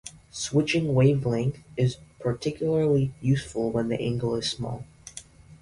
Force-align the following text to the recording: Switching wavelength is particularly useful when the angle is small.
Switching 0.31 0.95
wavelength 0.95 1.59
is 1.77 1.97
particularly 2.17 3.13
useful 3.21 3.69
when 3.69 3.87
the 3.89 4.01
angle 4.01 4.33
is 4.35 4.49
small. 4.49 4.83